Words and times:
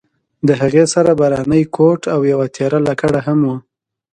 د 0.47 0.49
هغې 0.61 0.83
سره 0.93 1.11
باراني 1.19 1.61
کوټ 1.75 2.01
او 2.13 2.19
یوه 2.31 2.47
تېره 2.55 2.79
لکړه 2.89 3.19
هم 3.27 3.39
وه. 3.47 3.57